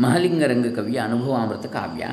ಮಹಲಿಂಗರಂಗ 0.00 0.76
ಕವಿಯ 0.76 0.98
ಅನುಭವಾಮೃತ 0.98 1.66
ಕಾವ್ಯ. 1.66 2.06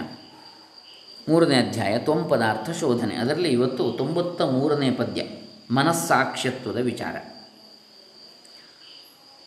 ಮೂರನೇ 1.30 1.56
ಅಧ್ಯಾಯ 1.56 1.98
ತ್ವಂ 1.98 2.28
ಪದಾರ್ಥ 2.30 2.70
ಶೋಧನೆ. 2.70 3.16
ಅದರಲ್ಲಿ 3.16 3.50
ಇವತ್ತು 3.50 3.92
ತೊಂಬತ್ತ 3.92 4.42
ಮೂರನೇ 4.42 4.92
ಪದ್ಯ 4.92 5.24
ಮನಸ್ಸಾಕ್ಷ್ಯತ್ವದ 5.72 6.78
ವಿಚಾರ. 6.78 7.16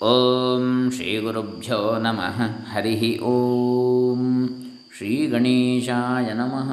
ಓಂ 0.05 0.91
ಶ್ರೀ 0.95 1.19
ಗುರುಭ್ಯೋ 1.19 1.99
ನಮಃ. 1.99 2.43
ಹರಿ 2.75 3.19
ಓಂ 3.19 4.49
ಶ್ರೀ 4.97 5.27
ಗಣೇಶಾಯ 5.27 6.33
ನಮಃ. 6.33 6.73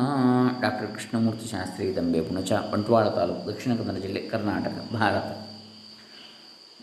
ಡಾಕ್ಟರ್ 0.62 0.94
ಕೃಷ್ಣಮೂರ್ತಿ 0.94 1.52
ಶಾಸ್ತ್ರಿ 1.52 1.96
ದಂಬೆ 1.96 2.22
ಪುಣಚ, 2.22 2.52
ಬಂಟ್ವಾಳ 2.52 3.10
ತಾಲೂಕು 3.10 3.52
ದಕ್ಷಿಣ 3.52 3.76
ಕನ್ನಡ 3.76 4.02
ಜಿಲ್ಲೆ 4.02 4.22
ಕರ್ನಾಟಕ, 4.22 4.94
ಭಾರತ. 4.94 5.43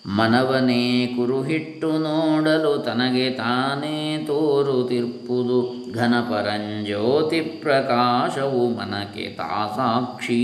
ಮನವನೇ 0.06 1.06
ಕುರುಹಿಟ್ಟು 1.06 1.98
ನೋಡಲು 1.98 2.78
ತನಗೆ 2.78 3.30
ತಾನೇ 3.30 4.24
ತೋರುತಿರ್ಪುದು 4.26 5.92
ಘನಪರಂಜ್ಯೋತಿ 5.92 7.40
ಪ್ರಕಾಶವು 7.40 8.68
ಮನಕ್ಕೆ 8.68 9.36
ತಾಸಾಕ್ಷಿ. 9.36 10.42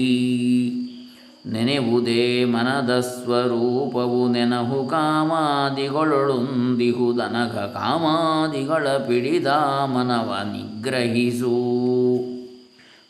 ನೆನೆವುದೇ 1.47 2.45
ಮನದ 2.45 3.00
ಸ್ವರೂಪವು 3.00 4.28
ನೆನಹು 4.28 4.87
ಕಾಮಾದಿಗಳೊಳೊಂದಿಹು 4.87 7.19
ದನಘ 7.19 7.59
ಕಾಮಾದಿಗಳ 7.59 8.88
ಪಿಡಿದ 8.88 9.47
ಮನವ 9.84 10.38
ನಿಗ್ರಹಿಸು. 10.45 11.56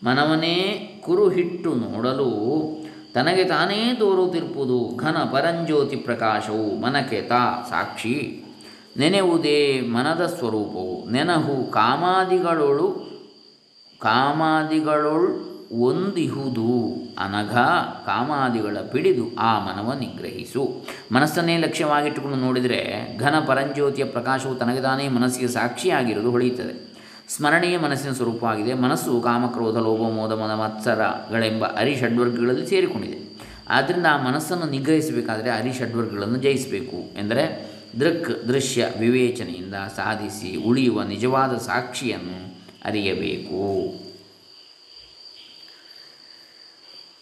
ಮನವನೇ 0.05 0.57
ಕುರುಹಿಟ್ಟು 1.05 1.75
ನೋಡಲು 1.75 2.31
ತನಗೆ 3.17 3.45
ತಾನೇ 3.45 3.97
ತೋರುತ್ತಿರ್ಪುದು 3.99 4.97
ಘನ 4.97 5.17
ಪರಂಜ್ಯೋತಿ 5.33 5.97
ಪ್ರಕಾಶವು 5.97 6.81
ಮನಕ್ಕೆ 6.81 7.23
ತಾ 7.23 7.67
ಸಾಕ್ಷಿ. 7.71 8.45
ನೆನೆವುದೇ 8.97 9.81
ಮನದ 9.81 10.27
ಸ್ವರೂಪವು. 10.27 11.11
ನೆನಹು 11.11 11.71
ಕಾಮಾದಿಗಳೊಳು, 11.71 12.89
ಕಾಮಾದಿಗಳೊಳ್ 14.01 15.29
ಒಂದಿಹುದು 15.73 16.93
ಅನಘ, 17.19 17.55
ಕಾಮಾದಿಗಳ 18.07 18.77
ಪಿಡಿದು 18.93 19.37
ಆ 19.39 19.59
ಮನವ 19.59 19.93
ನಿಗ್ರಹಿಸು. 19.99 20.87
ಮನಸ್ಸನ್ನೇ 21.13 21.57
ಲಕ್ಷ್ಯವಾಗಿಟ್ಟುಕೊಂಡು 21.57 22.37
ನೋಡಿದರೆ 22.37 23.17
ಘನ 23.19 23.35
ಪರಂಜ್ಯೋತಿಯ 23.47 24.05
ಪ್ರಕಾಶವು 24.05 24.55
ತನಗೆ 24.55 24.81
ತಾನೇ 24.81 25.09
ಮನಸ್ಸಿಗೆ 25.09 25.49
ಸಾಕ್ಷಿಯಾಗಿರುವುದು 25.49 26.31
ಹೊಳೆಯುತ್ತದೆ. 26.31 26.96
ಸ್ಮರಣೆಯೇ 27.29 27.77
ಮನಸ್ಸಿನ 27.77 28.13
ಸ್ವರೂಪವಾಗಿದೆ. 28.13 28.75
ಮನಸ್ಸು 28.75 29.21
ಕಾಮಕ್ರೋಧ, 29.21 29.77
ಲೋಭ, 29.77 30.15
ಮೋದ 30.15 30.33
ಮದ 30.33 30.51
ಮತ್ಸರಗಳೆಂಬ 30.51 31.65
ಅರಿಷಡ್ವರ್ಗಗಳಲ್ಲಿ 31.65 32.67
ಸೇರಿಕೊಂಡಿದೆ. 32.67 33.19
ಆದ್ದರಿಂದ 33.69 34.07
ಆ 34.11 34.31
ಮನಸ್ಸನ್ನು 34.31 34.67
ನಿಗ್ರಹಿಸಬೇಕಾದರೆ 34.67 35.51
ಅರಿಷಡ್ವರ್ಗಗಳನ್ನು 35.51 36.37
ಜಯಿಸಬೇಕು. 36.37 37.19
ಎಂದರೆ 37.19 37.73
ದೃಕ್, 38.01 38.49
ದೃಶ್ಯ, 38.49 38.87
ವಿವೇಚನೆಯಿಂದ 39.01 39.75
ಸಾಧಿಸಿ 39.75 40.57
ಉಳಿಯುವ 40.57 41.03
ನಿಜವಾದ 41.03 41.57
ಸಾಕ್ಷಿಯನ್ನು 41.57 42.55
ಅರಿಯಬೇಕು. 42.85 44.06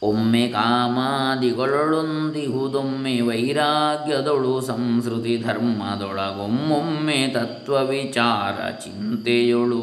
ಒಮ್ಮೆ 0.05 0.48
ಕಾಮಾದಿಗಳೊಳೊಂದಿಹುದೊಮ್ಮೆ 0.48 3.20
ವೈರಾಗ್ಯದೊಳು 3.20 4.61
ಸಂಸ್ಕೃತಿ 4.61 5.42
ಧರ್ಮದೊಳಗೊಮ್ಮೊಮ್ಮೆ 5.42 7.28
ತತ್ವ 7.28 7.86
ವಿಚಾರ 7.86 8.70
ಚಿಂತೆಯೊಳು. 8.70 9.83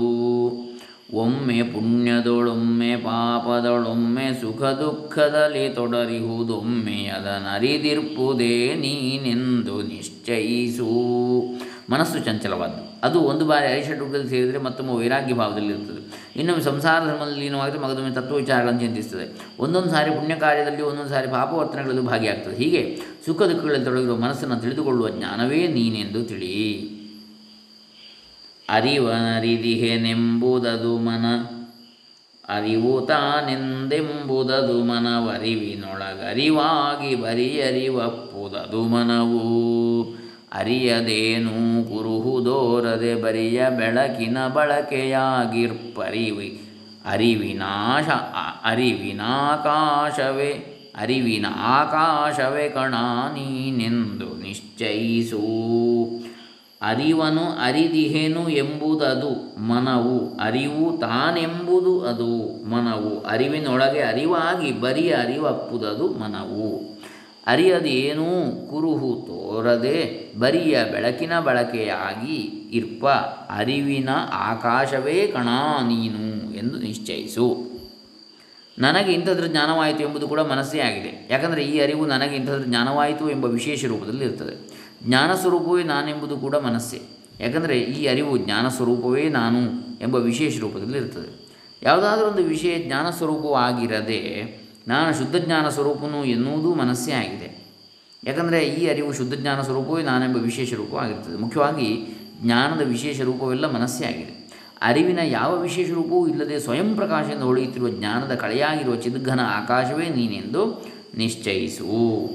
ಒಮ್ಮೆ 1.13 1.63
ಪುಣ್ಯದೊಳೊಮ್ಮೆ 1.63 2.95
ಪಾಪದೊಳೊಮ್ಮೆ 2.95 4.41
ಸುಖ 4.41 4.61
ದುಃಖದಲ್ಲಿ 4.61 5.69
ತೊಡರಿಹುದೊಮ್ಮೆ 5.69 6.91
ಅದನರಿದಿರ್ಪುದೇ 6.91 8.75
ನೀನೆಂದು 8.75 9.81
ನಿಶ್ಚಯಿಸು. 9.81 11.41
ಮನಸ್ಸು 11.89 12.19
ಚಂಚಲವಾದ್ದು. 12.19 12.91
ಅದು 13.03 13.19
ಒಂದು 13.19 13.45
ಬಾರಿ 13.45 13.67
ಅರಿಷಡ್ವರ್ಗದಲ್ಲಿ 13.67 14.30
ಸೇರಿದರೆ 14.30 14.57
ಮತ್ತೊಮ್ಮೆ 14.57 14.94
ವೈರಾಗ್ಯ 14.94 15.33
ಭಾವದಲ್ಲಿ 15.33 15.67
ಇರ್ತದೆ. 15.67 16.39
ಇನ್ನೊಮ್ಮೆ 16.39 16.63
ಸಂಸಾರ 16.63 17.05
ಧರ್ಮದಲ್ಲಿ 17.05 17.41
ಲೀನವಾಗಿದ್ದರೆ 17.41 17.81
ಮಗದೊಮ್ಮೆ 17.81 18.11
ತತ್ವ 18.11 18.35
ವಿಚಾರಗಳನ್ನು 18.35 18.80
ಚಿಂತಿಸ್ತದೆ. 18.80 19.41
ಒಂದೊಂದು 19.59 19.89
ಸಾರಿ 19.89 20.11
ಪುಣ್ಯ 20.11 20.35
ಕಾರ್ಯದಲ್ಲಿ 20.35 20.81
ಒಂದೊಂದು 20.81 21.09
ಸಾರಿ 21.09 21.27
ಪಾಪವರ್ತನೆಗಳಲ್ಲೂ 21.27 22.01
ಭಾಗಿಯಾಗ್ತದೆ. 22.01 22.56
ಹೀಗೆ 22.56 23.00
ಸುಖ 23.25 23.41
ದುಃಖಗಳಲ್ಲಿ 23.41 23.85
ತೊಡಗಿರುವ 23.85 24.16
ಮನಸ್ಸನ್ನು 24.16 24.59
ತಿಳಿದುಕೊಳ್ಳುವ 24.59 25.09
ಜ್ಞಾನವೇ 25.09 25.67
ನೀನೆಂದು 25.67 26.23
ತಿಳಿ. 26.23 26.89
ಅರಿವನರಿದಿಹೆನೆಂಬುದದು 28.69 30.97
ಮನ. 30.97 31.25
ಅರಿವು 32.50 33.01
ತಾನೆಂದೆಂಬುದದು 33.01 34.83
ಮನವರಿವಿನೊಳಗರಿವಾಗಿ 34.83 37.16
ಬರಿಯರಿವಪ್ಪುದದು 37.16 38.83
ಮನವು. 38.83 40.20
ಅರಿಯದೇನು 40.53 41.84
ಕುರುಹುದೋರದೆ 41.84 43.22
ಬರಿಯ 43.22 43.66
ಬೆಳಕಿನ 43.69 44.47
ಬಳಕೆಯಾಗಿರ್ಪರಿವಿ. 44.47 46.62
ಅರಿವಿನಾಶ 47.06 48.07
ಅರಿವಿನಾಕಾಶವೇ 48.66 50.78
ಅರಿವಿನ 51.01 51.45
ಆಕಾಶವೇ 51.57 52.69
ಕಣ 52.69 52.94
ನೀನೆಂದು 53.34 54.44
ನಿಶ್ಚಯಿಸು. 54.44 55.41
ಅರಿವನು 56.81 57.41
ಅರಿದಿಹೇನು 57.41 58.50
ಎಂಬುದದು 58.50 59.62
ಮನವು, 59.62 60.39
ಅರಿವು 60.39 60.97
ತಾನೆಂಬುದು 60.97 62.06
ಅದು 62.06 62.69
ಮನವು. 62.69 63.22
ಅರಿವಿನೊಳಗೆ 63.22 64.00
ಅರಿವಾಗಿ 64.00 64.81
ಬರಿಯ 64.81 65.13
ಅರಿವಪ್ಪುದದು 65.13 66.07
ಮನವು. 66.07 67.00
ಅರಿಯದೇನೂ 67.47 68.52
ಕುರುಹು 68.69 69.24
ತೋರದೆ 69.28 70.31
ಬರಿಯ 70.40 70.84
ಬೆಳಕಿನ 70.91 71.40
ಬಳಕೆಯಾಗಿ 71.40 72.35
ಇರ್ಪ. 72.72 73.07
ಅರಿವಿನ 73.50 74.09
ಆಕಾಶವೇ 74.34 75.28
ಕಣ 75.28 75.47
ನೀನು 75.88 76.53
ಎಂದು 76.56 76.80
ನಿಶ್ಚಯಿಸು. 76.80 77.72
ನನಗೆ 78.80 79.13
ಇಂಥದ್ರ 79.13 79.46
ಜ್ಞಾನವಾಯಿತು 79.47 80.03
ಎಂಬುದು 80.03 80.28
ಕೂಡ 80.28 80.40
ಮನಸ್ಸೇ 80.40 80.80
ಆಗಿದೆ. 80.80 81.28
ಯಾಕಂದರೆ 81.31 81.63
ಈ 81.63 81.80
ಅರಿವು 81.80 82.06
ನನಗೆ 82.06 82.35
ಇಂಥದ್ರ 82.35 82.63
ಜ್ಞಾನವಾಯಿತು 82.66 83.30
ಎಂಬ 83.30 83.46
ವಿಶೇಷ 83.46 83.85
ರೂಪದಲ್ಲಿ 83.85 84.25
ಇರ್ತದೆ. 84.25 84.69
ಜ್ಞಾನ 85.07 85.35
ಸ್ವರೂಪವೇ 85.35 85.84
ನಾನೆಂಬುದು 85.84 86.38
ಕೂಡ 86.38 86.56
ಮನಸ್ಸೇ. 86.56 87.01
ಯಾಕಂದರೆ 87.40 87.80
ಈ 87.80 88.07
ಅರಿವು 88.07 88.38
ಜ್ಞಾನ 88.38 88.68
ಸ್ವರೂಪವೇ 88.68 89.30
ನಾನು 89.30 89.59
ಎಂಬ 90.01 90.16
ವಿಶೇಷ 90.16 90.59
ರೂಪದಲ್ಲಿ 90.59 90.97
ಇರ್ತದೆ. 90.97 91.41
ಯಾವುದಾದ್ರೂ 91.84 92.28
ಒಂದು 92.28 92.44
ವಿಷಯ 92.44 92.80
ಜ್ಞಾನ 92.80 93.09
ಸ್ವರೂಪವಾಗಿರದೆ 93.09 94.22
ನಾನು 94.88 95.18
ಶುದ್ಧ 95.18 95.36
ಜ್ಞಾನ 95.36 95.69
ಸ್ವರೂಪನು 95.69 96.25
ಎನ್ನುವುದು 96.25 96.74
ಮನಸ್ಸೇ 96.74 97.12
ಆಗಿದೆ. 97.12 97.62
ಯಾಕಂದರೆ 98.24 98.66
ಈ 98.66 98.88
ಅರಿವು 98.88 99.14
ಶುದ್ಧ 99.14 99.34
ಜ್ಞಾನ 99.34 99.62
ಸ್ವರೂಪವೇ 99.62 100.03
ನಾನೆಂಬ 100.03 100.38
ವಿಶೇಷ 100.38 100.74
ರೂಪವಾಗಿರ್ತದೆ 100.74 101.38
ಮುಖ್ಯವಾಗಿ 101.38 102.18
ಜ್ಞಾನದ 102.42 102.81
ವಿಶೇಷ 102.81 103.22
ರೂಪವೆಲ್ಲ 103.22 103.75
ಮನಸ್ಸೇ 103.75 104.06
ಆಗಿದೆ. 104.06 104.42
ಅರಿವಿನ 104.81 105.19
ಯಾವ 105.24 105.62
ವಿಶೇಷ 105.62 105.90
ರೂಪವೂ 105.90 106.28
ಇಲ್ಲದೆ 106.28 106.59
ಸ್ವಯಂ 106.59 106.96
ಪ್ರಕಾಶದಿಂದ 106.96 107.42
ಹೊಳೆಯುತ್ತಿರುವ 107.42 107.90
ಜ್ಞಾನದ 107.90 108.36
ಕಳೆಯಾಗಿರುವ 108.36 108.96
ಚಿದ್ಘನ 108.96 109.40
ಆಕಾಶವೇ 109.40 110.09
ನೀನೆಂದು 110.09 110.86
ನಿಶ್ಚಯಿಸು. 111.18 112.30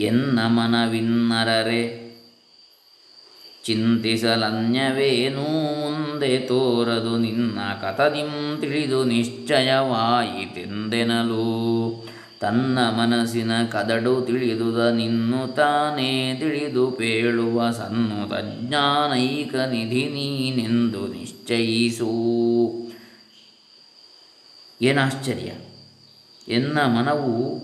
ಎನ್ನ 0.00 0.40
ಮನವಿನ್ನರರೆ 0.46 2.11
ಚಿಂತಿಸಲನ್ಯವೇನೂ 3.64 5.44
ಮುಂದೆ 5.80 6.38
ತೋರದು 6.38 7.18
ನಿನ್ನ 7.18 7.58
ಕಥದಿಂ 7.82 8.60
ತಿಳಿದು 8.60 9.04
ನಿಶ್ಚಯವಾಯಿತೆಂದೆನಲು 9.04 10.62
ತನ್ನ 12.40 12.78
ಮನಸ್ಸಿನ 12.90 13.64
ಕದಡು 13.64 14.22
ತಿಳಿದುದ 14.22 14.78
ನಿನ್ನು 14.78 15.54
ತಾನೇ 15.54 16.36
ತಿಳಿದು 16.40 16.90
ಪೇಳುವ 16.90 17.70
ಸನ್ನು 17.70 18.28
ತಜ್ಞಾನೈಕ 18.28 19.54
ನಿಧಿ 19.54 20.04
ನೀನೆಂದು 20.04 21.06
ನಿಶ್ಚಯಿಸು. 21.08 22.10
ಏನಾಶ್ಚರ್ಯ 24.82 25.52
ಎನ್ನ 26.52 26.78
ಮನವು 26.78 27.62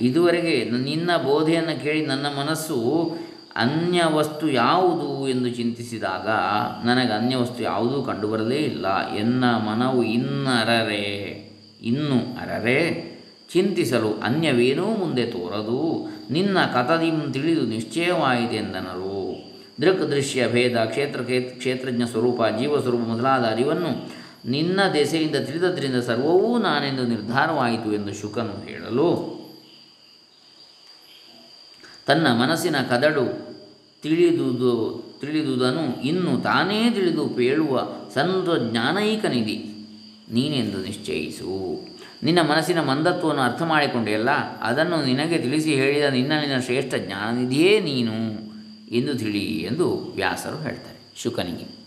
ಇದುವರೆಗೆ 0.00 0.70
ನಿನ್ನ 0.70 1.16
ಬೋಧೆಯನ್ನು 1.16 1.82
ಕೇಳಿ 1.82 2.06
ನನ್ನ 2.06 2.26
ಮನಸ್ಸು 2.26 2.78
ಅನ್ಯ 3.56 4.04
ವಸ್ತು 4.04 4.50
ಯಾವುದು 4.50 5.28
ಎಂದು 5.28 5.50
ಚಿಂತಿಸಿದಾಗ, 5.50 6.28
ನನಗೆ 6.86 7.12
ಅನ್ಯ 7.12 7.36
ವಸ್ತು 7.36 7.62
ಯಾವುದೂ 7.62 8.02
ಕಂಡುಬರಲೇ 8.02 8.56
ಇಲ್ಲ. 8.56 9.08
ಎನ್ನ 9.14 9.44
ಮನವು 9.44 10.02
ಇನ್ನರರೆ, 10.02 11.04
ಇನ್ನು 11.82 12.36
ಅರರೆ? 12.40 13.14
ಚಿಂತಿಸಲು 13.52 14.12
ಅನ್ಯವೇನೂ 14.12 14.86
ಮುಂದೆ 14.86 15.26
ತೋರದು. 15.26 16.10
ನಿನ್ನ 16.30 16.58
ಕಥದಿಂ 16.60 17.32
ತಿಳಿದು 17.32 17.62
ನಿಶ್ಚಯವಾಯಿತೆಂದನರು. 17.62 19.36
ದೃಕ್ 19.80 20.10
ದೃಶ್ಯ 20.10 20.48
ಭೇದ, 20.48 20.76
ಕ್ಷೇತ್ರ 20.76 21.20
ಕ್ಷೇತ್ರಜ್ಞ 21.58 22.04
ಸ್ವರೂಪ, 22.04 22.40
ಜೀವಸ್ವರೂಪ 22.58 23.00
ಮೊದಲಾದ 23.00 23.44
ಅರಿವನ್ನು 23.44 24.24
ನಿನ್ನ 24.48 24.80
ದೆಸೆಯಿಂದ 24.94 25.36
ತಿಳಿದದ್ರಿಂದ 25.36 26.02
ಸರ್ವವೂ 26.02 26.58
ನಾನೆಂದು 26.58 27.06
ನಿರ್ಧಾರವಾಯಿತು 27.06 27.94
ಎಂದು 27.94 28.14
ಶುಕನು 28.14 28.66
ಹೇಳಲು 28.66 29.33
ತನ್ನ 32.06 32.26
ಮನಸ್ಸಿನ 32.26 32.76
ಕದಡು 32.78 33.54
ತಿಳಿದುದು, 34.02 35.04
ತಿಳಿದುದನು. 35.20 36.02
ಇನ್ನು 36.02 36.40
ತಾನೇ 36.40 36.90
ತಿಳಿದು 36.90 37.28
ಪೇಳುವ 37.28 37.88
ಸಂತ 38.14 38.70
ಜ್ಞಾನೈಕನಿಧಿ 38.70 39.64
ನೀನೆಂದು 40.32 40.82
ನಿಶ್ಚಯಿಸು. 40.82 41.80
ನಿನ್ನ 42.22 42.50
ಮನಸ್ಸಿನ 42.50 42.80
ಮಂದತ್ವವನ್ನು 42.80 43.42
ಅರ್ಥ 43.42 43.62
ಮಾಡಿಕೊಂಡೆಯಲ್ಲ? 43.62 44.30
ಅದನ್ನು 44.60 45.04
ನಿನಗೆ 45.04 45.38
ತಿಳಿಸಿ 45.38 45.74
ಹೇಳಿದ 45.74 46.04
ನಿನ್ನ 46.04 46.32
ನಿನ್ನ 46.40 46.60
ಶ್ರೇಷ್ಠ 46.60 46.94
ಜ್ಞಾನನಿಧಿಯೇ 46.94 47.80
ನೀನು 47.80 48.12
ಎಂದು 48.94 49.14
ತಿಳಿ 49.14 49.44
ಎಂದು 49.44 50.12
ವ್ಯಾಸರು 50.16 50.62
ಹೇಳ್ತಾರೆ. 50.62 51.22
ಶುಕನಿಗೆ. 51.22 51.83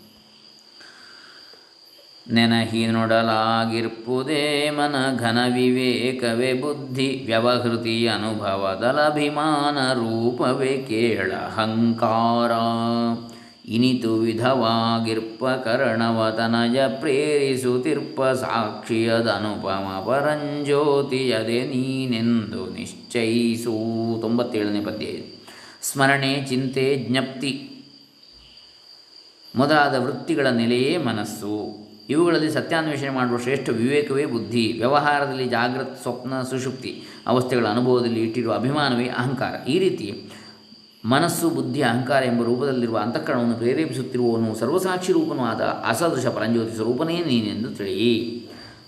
ನೆನಹಿ 2.31 2.87
ನೋಡಲಾಗಿರ್ಪುದೇ 2.87 4.69
ಮನ 4.69 4.95
ಘನ 5.17 5.37
ವಿವೇಕವೇ 5.53 6.53
ಬುದ್ಧಿ 6.53 7.23
ವ್ಯವಹೃತಿ 7.25 8.07
ಅನುಭವದಲಭಿಮಾನ 8.07 9.93
ರೂಪವೇ 9.93 10.85
ಕೇಳ 10.89 11.31
ಹಂಕಾರ 11.31 12.51
ಇನಿತು 13.69 14.15
ವಿಧವಾಗಿರ್ಪ 14.15 15.45
ಕರ್ಣವತನಯ 15.45 16.87
ಪ್ರೇರಿಸುತ್ತಿರ್ಪ 16.87 18.21
ಸಾಕ್ಷಿಯದನುಪಮ 18.21 20.03
ಪರಂಜ್ಯೋತಿಯದೆ 20.07 21.61
ನೀನೆಂದು 21.61 22.73
ನಿಶ್ಚಯಿಸು. 22.73 23.77
ತೊಂಬತ್ತೇಳನೇ 24.21 24.81
ಪದ್ಯ. 24.81 25.05
ಸ್ಮರಣೆ, 25.81 26.45
ಚಿಂತೆ, 26.49 26.95
ಜ್ಞಪ್ತಿ 26.95 27.71
ಮೊದಲಾದ 29.55 29.95
ವೃತ್ತಿಗಳ 29.99 30.47
ನೆಲೆಯೇ 30.47 30.97
ಮನಸ್ಸು. 30.97 31.86
ಇವುಗಳಲ್ಲಿ 32.09 32.51
ಸತ್ಯಾನ್ವೇಷಣೆ 32.51 33.09
ಮಾಡುವ 33.09 33.37
ಶ್ರೇಷ್ಠ 33.37 33.69
ವಿವೇಕವೇ 33.69 34.25
ಬುದ್ಧಿ. 34.25 34.73
ವ್ಯವಹಾರದಲ್ಲಿ 34.77 35.45
ಜಾಗೃತ, 35.45 36.01
ಸ್ವಪ್ನ, 36.01 36.41
ಸುಷುಪ್ತಿ 36.41 37.03
ಅವಸ್ಥೆಗಳ 37.27 37.65
ಅನುಭವದಲ್ಲಿ 37.67 38.19
ಇಟ್ಟಿರುವ 38.19 38.53
ಅಭಿಮಾನವೇ 38.53 39.05
ಅಹಂಕಾರ. 39.05 39.67
ಈ 39.67 39.79
ರೀತಿ 39.79 40.29
ಮನಸ್ಸು, 41.05 41.49
ಬುದ್ಧಿ, 41.49 41.81
ಅಹಂಕಾರ 41.81 42.23
ಎಂಬ 42.23 42.43
ರೂಪದಲ್ಲಿರುವ 42.43 42.97
ಅಂತಃಕರಣವನ್ನು 42.97 43.55
ಪ್ರೇರೇಪಿಸುತ್ತಿರುವವನು 43.55 44.55
ಸರ್ವಸಾಕ್ಷಿ 44.55 45.13
ರೂಪನೂ 45.13 45.43
ಆದ 45.43 45.61
ಅಸದೃಶ 45.61 46.25
ಪರಂಜ್ಯೋತಿ 46.25 46.75
ಸ್ವರೂಪನೇ 46.75 47.23
ನೀನೆಂದು 47.27 47.69
ತಿಳಿ 47.75 48.47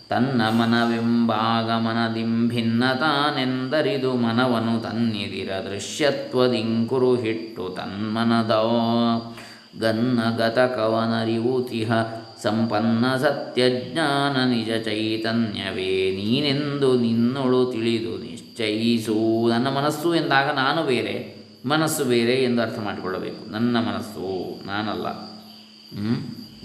ತನ್ನ 0.10 0.42
ಮನವೆಂಬಾಗಮನದಿಂ 0.50 2.48
ಭಿನ್ನತಾನೆಂದರಿದು 2.48 4.14
ಮನವನು 4.14 4.82
ತನ್ನಿದಿರ 4.82 5.52
ದೃಶ್ಯತ್ವದಿಂಕುರು 5.72 7.16
ಹಿಟ್ಟು 7.16 7.70
ತನ್ಮನದ 7.70 8.54
ಗನ್ನಗತ 9.80 10.60
ಕವನರಿವುತಿಹ 10.60 11.92
ಸಂಪನ್ನ 12.42 13.16
ಸತ್ಯಜ್ಞಾನ 13.16 14.50
ನಿಜ 14.50 14.70
ಚೈತನ್ಯವೇ. 14.86 16.12
ನೀನೆಂದು 16.16 17.00
ನಿನ್ನೊಳು 17.00 17.72
ತಿಳಿದು 17.72 18.18
ನಿಶ್ಚಯಿಸು. 18.18 19.50
ನನ್ನ 19.50 19.70
ಮನಸ್ಸು 19.70 20.16
ಎಂದಾಗ 20.16 20.56
ನಾನು 20.56 20.84
ಬೇರೆ, 20.84 21.40
ಮನಸ್ಸು 21.66 22.06
ಬೇರೆ 22.06 22.34
ಎಂದು 22.34 22.62
ಅರ್ಥ 22.62 22.80
ಮಾಡಿಕೊಳ್ಳಬೇಕು. 22.80 23.52
ನನ್ನ 23.52 23.78
ಮನಸ್ಸು, 23.78 24.60
ನಾನಲ್ಲ? 24.66 25.30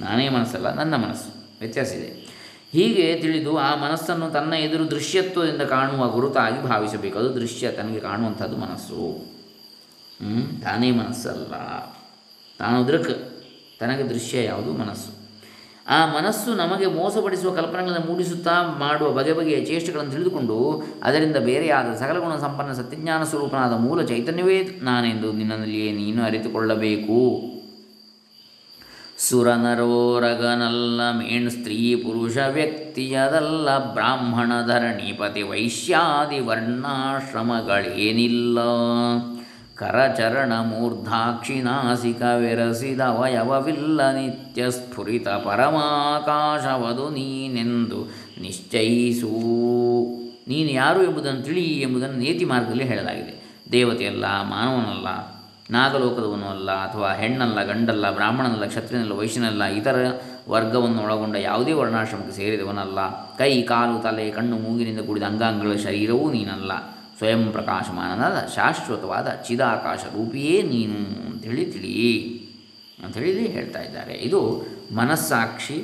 ನಾನೇ 0.05 0.29
ಮನಸ್ಸಲ್ಲ, 0.29 0.75
ನನ್ನ 0.75 0.97
ಮನಸ್ಸು. 0.97 1.59
ವ್ಯತ್ಯಾಸ 1.61 1.93
ಇದೆ. 1.93 2.35
ಹೀಗೆ 2.73 3.19
ತಿಳಿದು 3.21 3.59
ಆ 3.59 3.89
ಮನಸ್ಸನ್ನು 3.89 4.31
ತನ್ನ 4.31 4.53
ಎದುರು 4.53 4.91
ದೃಶ್ಯತ್ವದಿಂದ 4.91 5.63
ಕಾಣುವ 5.63 6.09
ಗುರುತಾಗಿ 6.09 6.63
ಭಾವಿಸಬೇಕು. 6.63 7.19
ಅದು 7.19 7.35
ದೃಶ್ಯ, 7.35 7.73
ತನಗೆ 7.73 8.01
ಕಾಣುವಂಥದ್ದು 8.01 8.57
ಮನಸ್ಸು. 8.57 9.11
ಹ್ಞೂ 10.23 10.61
ತಾನೇ 10.61 10.91
ಮನಸ್ಸಲ್ಲ. 10.91 11.55
ತಾನು 12.59 12.89
ದೃಕ್ 12.89 13.43
ತನಗೆ 13.81 14.03
ದೃಶ್ಯ 14.03 14.45
ಯಾವುದು? 14.45 14.73
ಮನಸ್ಸು. 14.73 15.24
ಆ 15.89 16.07
ಮನಸ್ಸು 16.07 16.55
ನಮಗೆ 16.55 16.87
ಮೋಸಪಡಿಸುವ 16.87 17.55
ಕಲ್ಪನೆಗಳನ್ನು 17.55 18.13
ಮೂಡಿಸುತ್ತಾ 18.13 18.77
ಮಾಡುವ 18.79 19.13
ಬಗೆ 19.13 19.33
ಬಗೆಯ 19.33 19.65
ಚೇಷ್ಟೆಗಳನ್ನು 19.65 20.11
ತಿಳಿದುಕೊಂಡು 20.11 20.83
ಅದರಿಂದ 21.03 21.37
ಬೇರೆಯಾದ 21.37 21.95
ಸಕಲ 21.95 22.19
ಗುಣ 22.19 22.37
ಸಂಪನ್ನ 22.37 22.73
ಸತ್ಯಜ್ಞಾನ 22.73 23.25
ಸ್ವರೂಪನಾದ 23.25 23.73
ಮೂಲ 23.73 24.03
ಚೈತನ್ಯವೇ 24.03 24.69
ನಾನೆಂದು 24.83 25.33
ನಿನ್ನಲ್ಲಿಯೇ 25.33 25.93
ನೀನು 25.93 26.23
ಅರಿತುಕೊಳ್ಳಬೇಕು. 26.23 27.43
ಸುರನರೋರಗನಲ್ಲ 29.19 31.11
ಮೇಣ್ 31.11 31.51
ಸ್ತ್ರೀ 31.51 31.97
ಪುರುಷ 31.97 32.37
ವ್ಯಕ್ತಿಯದಲ್ಲ 32.53 33.93
ಬ್ರಾಹ್ಮಣ 33.93 34.53
ಧರಣಿಪತಿ 34.67 35.43
ವೈಶ್ಯಾದಿ 35.43 36.41
ವರ್ಣಾಶ್ರಮಗಳೇನಿಲ್ಲ. 36.41 38.59
ಕರಚರಣ 39.77 40.53
ವಿರಸಿದ 42.39 43.01
ವಯವವಿಲ್ಲ 43.01 44.11
ನಿತ್ಯ 44.11 44.71
ಸ್ಫುರಿತ 44.71 45.29
ಪರಮಾಕಾಶವದು 45.29 47.11
ನೀನೆಂದು 47.11 48.05
ನಿಶ್ಚಯಿಸು. 48.41 49.31
ನೀನು 50.49 50.71
ಯಾರು 50.71 51.03
ಎಂಬುದನ್ನು 51.03 51.43
ತಿಳಿ 51.43 51.65
ಎಂಬುದನ್ನು 51.65 52.19
ನೇತಿ 52.19 52.45
ಮಾರ್ಗದಲ್ಲಿ 52.45 52.85
ಹೇಳಲಾಗಿದೆ. 52.85 53.45
ದೇವತೆಯಲ್ಲ, 53.73 54.25
ಮಾನವನಲ್ಲ, 54.43 55.07
ನಾಗಲೋಕದವನು 55.71 56.49
ಅಲ್ಲ, 56.49 56.71
ಅಥವಾ 56.71 57.13
ಹೆಣ್ಣಲ್ಲ, 57.13 57.63
ಗಂಡಲ್ಲ, 57.63 58.11
ಬ್ರಾಹ್ಮಣನಲ್ಲ, 58.11 58.65
ಕ್ಷತ್ರಿಯನಲ್ಲ, 58.65 59.13
ವೈಶ್ಯನಲ್ಲ, 59.13 59.65
ಇತರ 59.65 60.07
ವರ್ಗವನ್ನು 60.49 61.03
ಒಳಗೊಂಡ 61.03 61.37
ಯಾವುದೇ 61.37 61.73
ವರ್ಣಾಶ್ರಮಕ್ಕೆ 61.73 62.37
ಸೇರಿದವನಲ್ಲ. 62.37 62.99
ಕೈ, 63.37 63.63
ಕಾಲು, 63.63 64.03
ತಲೆ, 64.03 64.31
ಕಣ್ಣು, 64.31 64.57
ಮೂಗಿನಿಂದ 64.57 65.01
ಕೂಡಿದ 65.01 65.23
ಅಂಗಾಂಗಗಳ 65.23 65.77
ಶರೀರವೂ 65.77 66.31
ನೀನಲ್ಲ. 66.31 66.94
ಸ್ವಯಂ 67.19 67.53
ಪ್ರಕಾಶಮಾನನಾದ 67.53 68.47
ಶಾಶ್ವತವಾದ 68.55 69.29
ಚಿದಾಕಾಶ 69.29 69.99
ರೂಪಿಯೇ 69.99 70.63
ನೀನು 70.63 70.99
ಅಂಥೇಳಿ 71.31 71.65
ತಿಳಿ 71.65 72.29
ಅಂಥೇಳಿ 73.05 73.47
ಹೇಳ್ತಾ 73.47 73.81
ಇದ್ದಾರೆ. 73.83 74.15
ಇದು 74.15 74.67
ಮನಸ್ಸಾಕ್ಷಿ 74.95 75.79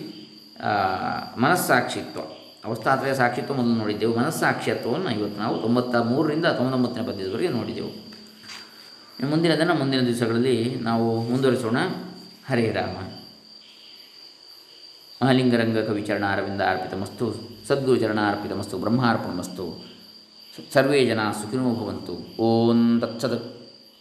ಮನಸ್ಸಾಕ್ಷಿತ್ವ. 1.36 2.20
ಅವಸ್ಥಾತ್ರಯ 2.64 3.14
ಸಾಕ್ಷಿತ್ವ 3.14 3.54
ಮೊದಲು 3.54 3.74
ನೋಡಿದ್ದೆವು. 3.74 4.16
ಮನಸ್ಸಾಕ್ಷಿತ್ವವನ್ನು 4.16 5.10
ಇವತ್ತು 5.10 5.40
ನಾವು 5.40 5.58
ತೊಂಬತ್ತ 5.58 5.96
ಮೂರರಿಂದ 5.96 6.44
ತೊಂಬತ್ತೊಂಬತ್ತನೇ 6.44 7.04
ಪದ್ಯದವರೆಗೆ 7.04 7.48
ನೋಡಿದೆವು 7.48 8.10
ಮುಂದಿನದನ್ನು 9.28 9.74
ಮುಂದಿನ 9.74 10.00
ದಿವಸಗಳಲ್ಲಿ 10.00 10.74
ನಾವು 10.74 11.22
ಮುಂದುವರಿಸೋಣ. 11.22 11.76
ಹರೇ 12.48 12.72
ರಾಮ. 12.72 12.96
ಮಹಾಲಿಂಗರಂಗ 15.22 15.78
ಕವಿಚರಣಾರವಿಂದ 15.78 16.60
ಅರ್ಪಿತಮಸ್ತು, 16.60 17.26
ಸದ್ಗುರುಚರಣಾರ್ಪಿತಮಸ್ತು, 17.68 18.78
ಬ್ರಹ್ಮಾರ್ಪಣಮಸ್ತು. 18.78 19.89
ಸರ್ವೇ 20.72 21.06
ಜನ 21.06 21.18
ಸುಖಿನೋ 21.30 21.74
ಭವಂತು. 21.74 22.42
ಓಂ 22.42 22.98
ತತ್ಸತ್. 23.00 23.59